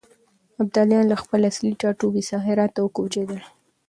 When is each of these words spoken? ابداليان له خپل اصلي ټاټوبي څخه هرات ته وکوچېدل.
ابداليان 0.61 1.05
له 1.11 1.15
خپل 1.23 1.39
اصلي 1.51 1.73
ټاټوبي 1.81 2.21
څخه 2.29 2.43
هرات 2.49 2.71
ته 2.75 2.81
وکوچېدل. 2.83 3.39